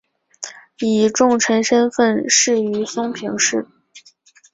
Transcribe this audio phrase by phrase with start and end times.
[0.79, 3.67] 以重臣身份仕于松平氏。